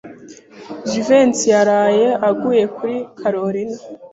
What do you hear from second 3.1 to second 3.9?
Kalorina.